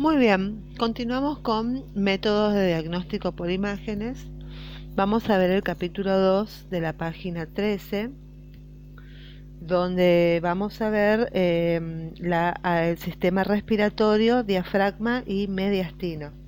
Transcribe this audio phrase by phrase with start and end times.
[0.00, 4.28] Muy bien, continuamos con métodos de diagnóstico por imágenes.
[4.94, 8.08] Vamos a ver el capítulo 2 de la página 13,
[9.60, 16.39] donde vamos a ver eh, el sistema respiratorio, diafragma y mediastino.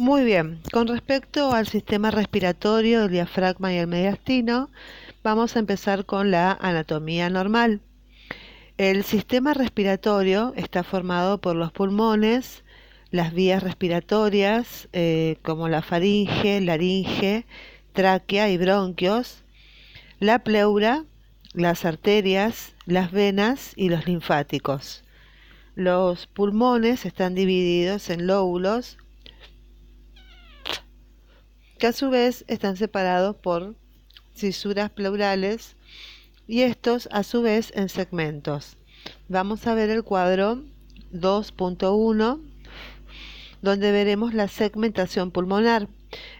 [0.00, 4.70] Muy bien, con respecto al sistema respiratorio, el diafragma y el mediastino,
[5.22, 7.82] vamos a empezar con la anatomía normal.
[8.78, 12.64] El sistema respiratorio está formado por los pulmones,
[13.10, 17.44] las vías respiratorias eh, como la faringe, laringe,
[17.92, 19.44] tráquea y bronquios,
[20.18, 21.04] la pleura,
[21.52, 25.04] las arterias, las venas y los linfáticos.
[25.74, 28.96] Los pulmones están divididos en lóbulos
[31.80, 33.74] que a su vez están separados por
[34.34, 35.76] cisuras pleurales
[36.46, 38.76] y estos a su vez en segmentos.
[39.28, 40.62] Vamos a ver el cuadro
[41.14, 42.38] 2.1
[43.62, 45.88] donde veremos la segmentación pulmonar.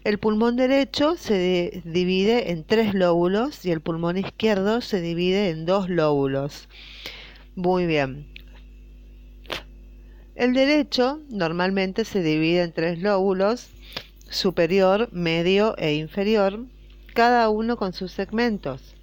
[0.04, 5.64] El pulmón derecho se divide en tres lóbulos y el pulmón izquierdo se divide en
[5.64, 6.68] dos lóbulos.
[7.54, 8.26] Muy bien.
[10.34, 13.70] El derecho normalmente se divide en tres lóbulos
[14.30, 16.64] superior, medio e inferior,
[17.14, 18.94] cada uno con sus segmentos.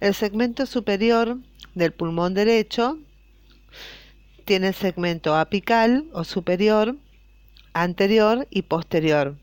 [0.00, 1.38] El segmento superior
[1.74, 2.98] del pulmón derecho
[4.44, 6.96] tiene segmento apical o superior,
[7.72, 9.36] anterior y posterior.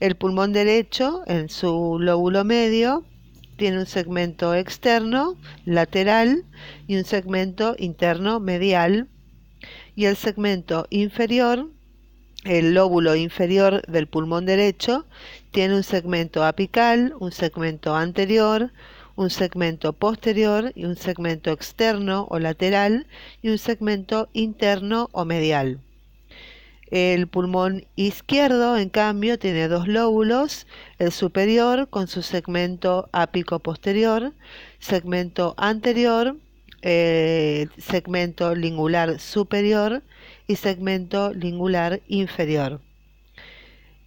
[0.00, 3.04] El pulmón derecho en su lóbulo medio
[3.56, 6.44] tiene un segmento externo, lateral
[6.86, 9.08] y un segmento interno medial.
[9.94, 11.70] Y el segmento inferior
[12.46, 15.04] el lóbulo inferior del pulmón derecho
[15.50, 18.70] tiene un segmento apical, un segmento anterior,
[19.16, 23.06] un segmento posterior y un segmento externo o lateral
[23.42, 25.80] y un segmento interno o medial.
[26.88, 30.68] El pulmón izquierdo, en cambio, tiene dos lóbulos,
[31.00, 34.32] el superior con su segmento ápico posterior,
[34.78, 36.36] segmento anterior,
[36.82, 40.04] eh, segmento lingular superior
[40.46, 42.80] y segmento lingular inferior.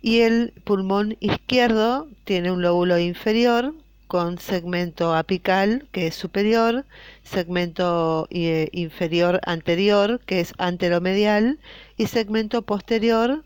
[0.01, 3.73] Y el pulmón izquierdo tiene un lóbulo inferior
[4.07, 6.85] con segmento apical que es superior,
[7.21, 11.59] segmento eh, inferior anterior que es anteromedial
[11.97, 13.43] y segmento posterior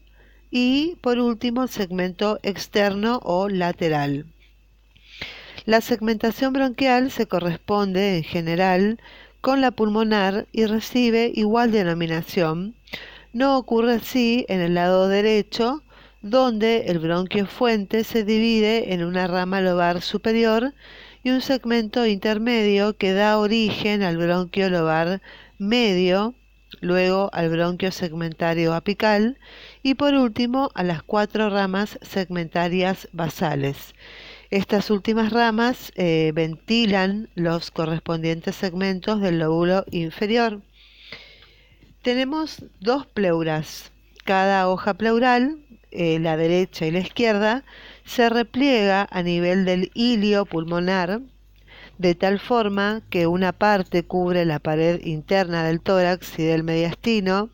[0.51, 4.27] y por último segmento externo o lateral.
[5.65, 8.99] La segmentación bronquial se corresponde en general
[9.41, 12.75] con la pulmonar y recibe igual denominación.
[13.33, 15.81] No ocurre así en el lado derecho,
[16.21, 20.75] donde el bronquio fuente se divide en una rama lobar superior
[21.23, 25.19] y un segmento intermedio que da origen al bronquio lobar
[25.57, 26.35] medio,
[26.79, 29.39] luego al bronquio segmentario apical
[29.81, 33.95] y por último a las cuatro ramas segmentarias basales.
[34.51, 40.61] Estas últimas ramas eh, ventilan los correspondientes segmentos del lóbulo inferior.
[42.03, 43.93] Tenemos dos pleuras.
[44.25, 45.59] Cada hoja pleural,
[45.89, 47.63] eh, la derecha y la izquierda,
[48.03, 51.21] se repliega a nivel del hilio pulmonar
[51.97, 57.49] de tal forma que una parte cubre la pared interna del tórax y del mediastino,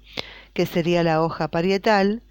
[0.53, 2.23] que sería la hoja parietal,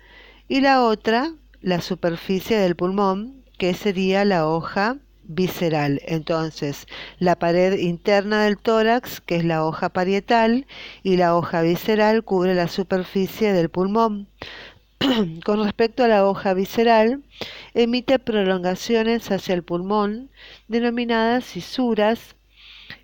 [0.49, 4.97] y la otra la superficie del pulmón, que sería la hoja
[5.29, 6.01] visceral.
[6.07, 6.87] Entonces,
[7.21, 10.67] la pared interna del tórax, que es la hoja parietal,
[11.05, 14.27] y la hoja visceral cubre la superficie del pulmón.
[15.45, 17.23] Con respecto a la hoja visceral,
[17.75, 20.31] emite prolongaciones hacia el pulmón,
[20.67, 22.35] denominadas cisuras.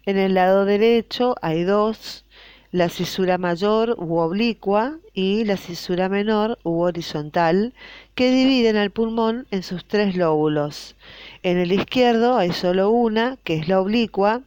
[0.04, 2.24] En el lado derecho hay dos,
[2.72, 7.72] la cisura mayor u oblicua y la cisura menor u horizontal,
[8.16, 10.96] que dividen al pulmón en sus tres lóbulos.
[11.44, 14.40] En el izquierdo hay solo una, que es la oblicua,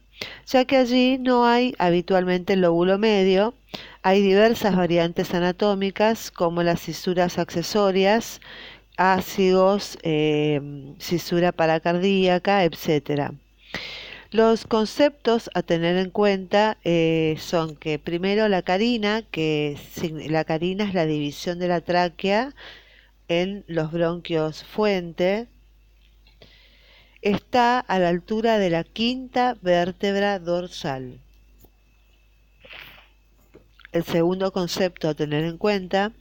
[0.48, 3.54] ya que allí no hay habitualmente el lóbulo medio.
[4.02, 8.40] Hay diversas variantes anatómicas como las cisuras accesorias,
[8.96, 10.60] ácidos, eh,
[10.98, 13.30] cisura paracardíaca, etc.
[14.32, 19.78] Los conceptos a tener en cuenta eh, son que primero la carina, que
[20.28, 22.56] la carina es la división de la tráquea
[23.28, 25.46] en los bronquios fuente.
[27.22, 31.20] Está a la altura de la quinta vértebra dorsal.
[33.90, 36.12] El segundo concepto a tener en cuenta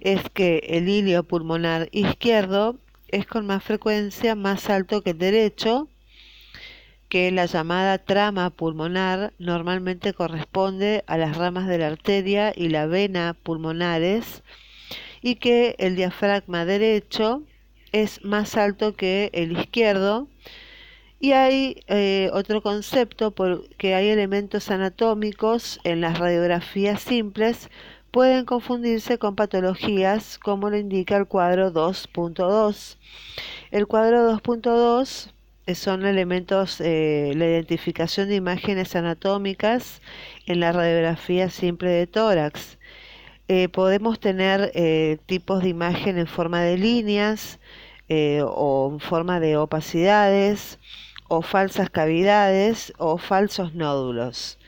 [0.00, 2.76] es que el hilio pulmonar izquierdo
[3.08, 5.88] es con más frecuencia más alto que el derecho,
[7.08, 12.86] que la llamada trama pulmonar normalmente corresponde a las ramas de la arteria y la
[12.86, 14.44] vena pulmonares
[15.20, 17.42] y que el diafragma derecho
[17.92, 20.28] es más alto que el izquierdo
[21.18, 27.68] y hay eh, otro concepto porque hay elementos anatómicos en las radiografías simples
[28.10, 32.96] pueden confundirse con patologías como lo indica el cuadro 2.2.
[33.70, 35.30] El cuadro 2.2
[35.66, 40.02] eh, son elementos, eh, la identificación de imágenes anatómicas
[40.46, 42.78] en la radiografía simple de tórax.
[43.72, 44.70] Podemos tener
[45.26, 47.58] tipos de imagen en forma de líneas
[48.08, 50.78] o en forma de opacidades
[51.28, 54.58] o falsas cavidades o falsos nódulos.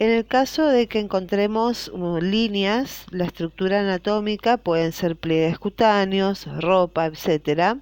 [0.00, 6.46] En el caso de que encontremos uh, líneas, la estructura anatómica pueden ser pliegues cutáneos,
[6.60, 7.78] ropa, etc.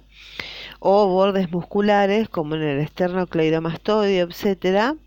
[0.79, 4.97] O bordes musculares como en el esternocleidomastoideo, etc.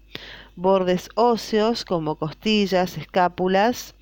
[0.55, 3.97] Bordes óseos como costillas, escápulas,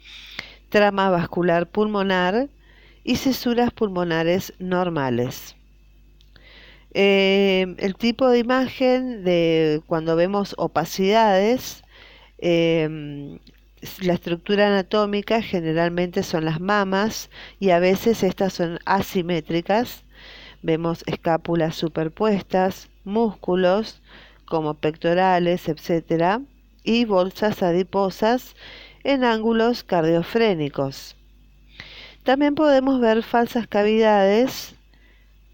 [0.69, 2.49] trama vascular pulmonar
[3.05, 5.56] y cisuras pulmonares normales.
[6.93, 11.85] Eh, el tipo de imagen de cuando vemos opacidades,
[12.38, 13.38] em,
[14.00, 17.31] la estructura anatómica generalmente son las mamas
[17.61, 20.05] y a veces estas son asimétricas.
[20.62, 24.03] Vemos escápulas superpuestas, músculos
[24.44, 26.41] como pectorales, etc.
[26.82, 28.56] y bolsas adiposas
[29.05, 31.17] en ángulos cardiofrénicos.
[32.25, 34.75] También podemos ver falsas cavidades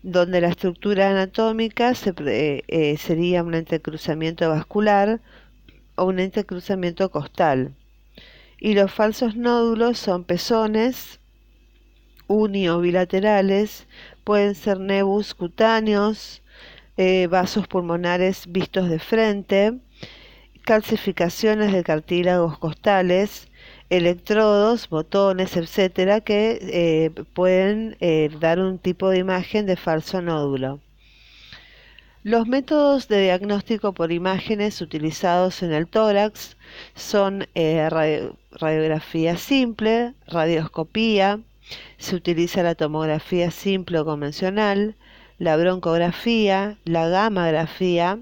[0.02, 1.92] donde la estructura anatómica
[2.26, 5.20] eh, sería un entrecruzamiento vascular
[5.96, 7.74] o un entrecruzamiento costal.
[8.58, 11.20] Y los falsos nódulos son pezones
[12.26, 13.86] uni o bilaterales,
[14.24, 16.42] pueden ser nebus cutáneos,
[16.96, 19.78] eh, vasos pulmonares vistos de frente,
[20.64, 23.48] calcificaciones de cartílagos costales,
[23.90, 30.80] electrodos, botones, etcétera, que eh, pueden eh, dar un tipo de imagen de falso nódulo.
[32.22, 36.56] Los métodos de diagnóstico por imágenes utilizados en el tórax
[36.94, 37.86] son eh,
[38.52, 41.40] radiografía simple, radioscopía,
[41.98, 44.96] se utiliza la tomografía simple o convencional,
[45.38, 48.18] la broncografía, la gammagrafía,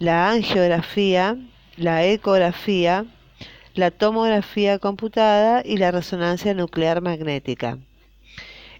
[0.00, 1.36] la angiografía,
[1.78, 3.06] la ecografía,
[3.74, 7.78] la tomografía computada y la resonancia nuclear magnética.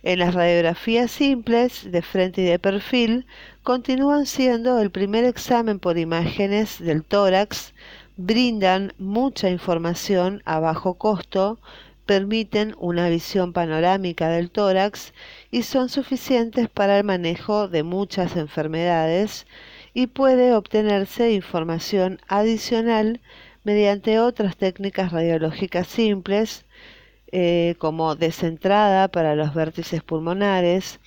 [0.03, 3.27] En las radiografías simples de frente y de perfil
[3.63, 7.73] continúan siendo el primer examen por imágenes del tórax,
[8.17, 11.61] brindan mucha información a bajo costo,
[12.05, 15.13] permiten una visión panorámica del tórax
[15.53, 19.47] y son suficientes para el manejo de muchas enfermedades
[19.95, 23.21] y puede obtenerse información adicional
[23.65, 26.65] mediante otras técnicas radiológicas simples,
[27.33, 31.01] eh, como descentrada para los vértices pulmonares,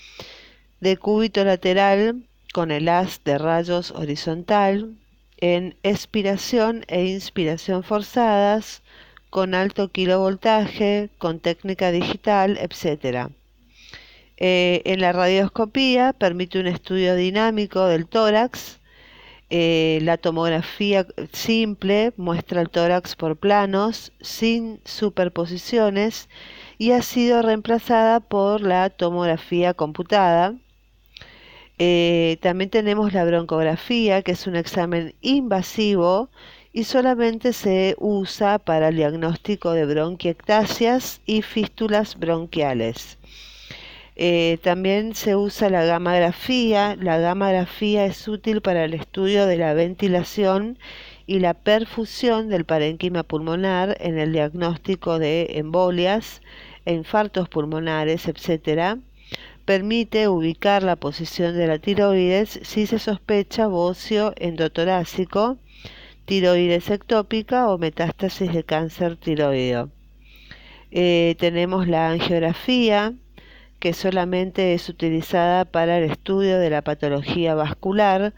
[0.80, 2.24] de cúbito lateral
[2.54, 4.96] con el haz de rayos horizontal,
[5.38, 8.84] en expiración e inspiración forzadas,
[9.32, 13.32] con alto kilovoltaje, con técnica digital, etc.
[14.44, 18.82] Eh, en la radioscopía permite un estudio dinámico del tórax
[19.54, 26.30] eh, la tomografía simple muestra el tórax por planos sin superposiciones
[26.78, 30.56] y ha sido reemplazada por la tomografía computada.
[31.80, 36.30] Eh, también tenemos la broncografía, que es un examen invasivo
[36.72, 43.18] y solamente se usa para el diagnóstico de bronquiectasias y fístulas bronquiales.
[44.16, 46.96] Eh, también se usa la gammagrafía.
[47.00, 50.78] La gammagrafía es útil para el estudio de la ventilación
[51.28, 56.42] y la perfusión del parenquima pulmonar en el diagnóstico de embolias
[56.86, 58.98] infartos pulmonares, etc.
[59.66, 65.58] Permite ubicar la posición de la tiroides si se sospecha bocio endotorácico,
[66.26, 69.90] tiroides ectópica o metástasis de cáncer tiroideo.
[70.92, 73.14] Eh, tenemos la angiografía,
[73.82, 78.34] que solamente es utilizada para el estudio de la patología vascular,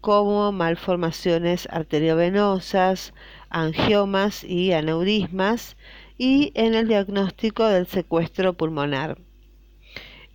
[0.00, 3.12] como malformaciones arteriovenosas,
[3.50, 5.76] angiomas y aneurismas,
[6.16, 9.18] y en el diagnóstico del secuestro pulmonar.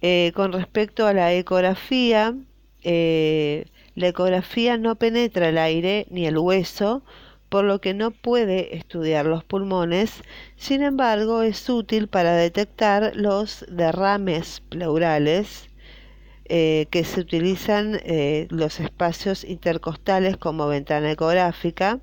[0.04, 2.36] Eh, con respecto a la ecografía,
[2.84, 3.66] eh,
[3.96, 7.02] la ecografía no penetra el aire ni el hueso,
[7.52, 10.24] por lo que no puede estudiar los pulmones,
[10.56, 15.68] sin embargo es útil para detectar los derrames pleurales
[16.46, 22.00] eh, que se utilizan eh, los espacios intercostales como ventana ecográfica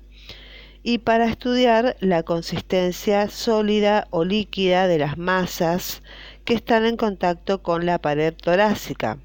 [0.83, 6.03] y para estudiar la consistencia sólida o líquida de las masas
[6.45, 9.17] que están en contacto con la pared torácica.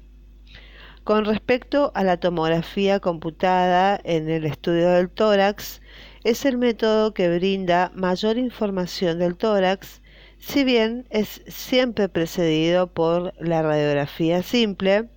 [1.03, 5.81] Con respecto a la tomografía computada en el estudio del tórax,
[6.25, 10.01] es el método que brinda mayor información del tórax,
[10.39, 15.07] si bien es siempre precedido por la radiografía simple,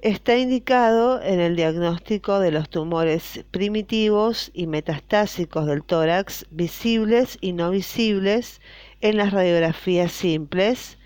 [0.00, 7.52] está indicado en el diagnóstico de los tumores primitivos y metastásicos del tórax, visibles y
[7.52, 8.60] no visibles,
[9.00, 10.98] en las radiografías simples,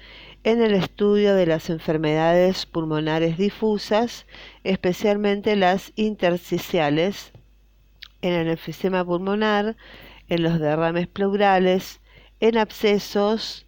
[0.44, 4.24] en el estudio de las enfermedades pulmonares difusas,
[4.64, 7.31] especialmente las intersticiales,
[8.22, 9.76] en el enfisema pulmonar,
[10.28, 12.00] en los derrames pleurales,
[12.40, 13.66] en abscesos,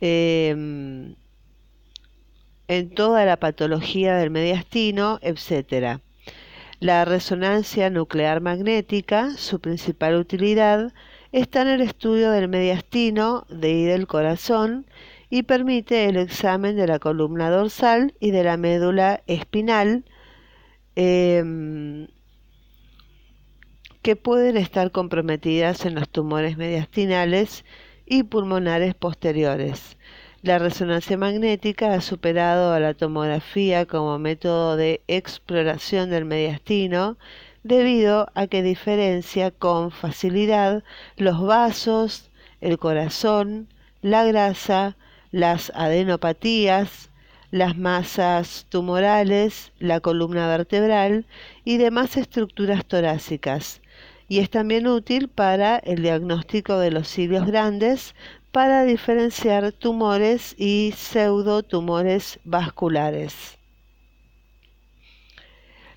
[0.00, 1.14] em,
[2.68, 6.00] en toda la patología del mediastino, etc.
[6.80, 10.92] La resonancia nuclear magnética, su principal utilidad,
[11.32, 14.86] está en el estudio del mediastino de y del corazón
[15.30, 20.04] y permite el examen de la columna dorsal y de la médula espinal
[20.94, 22.06] em,
[24.02, 27.64] que pueden estar comprometidas en los tumores mediastinales
[28.04, 29.96] y pulmonares posteriores.
[30.42, 37.16] La resonancia magnética ha superado a la tomografía como método de exploración del mediastino
[37.62, 40.82] debido a que diferencia con facilidad
[41.16, 42.30] los vasos,
[42.60, 43.68] el corazón,
[44.00, 44.96] la grasa,
[45.30, 47.08] las adenopatías,
[47.52, 51.24] las masas tumorales, la columna vertebral
[51.64, 53.81] y demás estructuras torácicas.
[54.32, 58.14] Y es también útil para el diagnóstico de los cilios grandes
[58.50, 63.58] para diferenciar tumores y pseudotumores vasculares.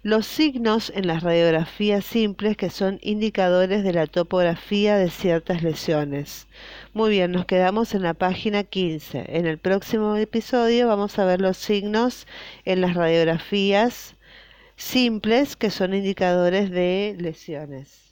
[0.04, 6.48] Los signos en las radiografías simples que son indicadores de la topografía de ciertas lesiones.
[6.94, 9.28] Muy bien, nos quedamos en la página 15.
[9.30, 12.28] En el próximo episodio vamos a ver los signos
[12.66, 14.18] en las radiografías
[14.76, 18.05] simples que son indicadores de lesiones.